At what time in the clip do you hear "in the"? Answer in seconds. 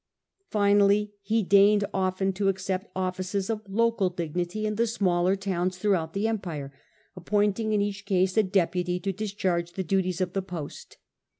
4.65-4.87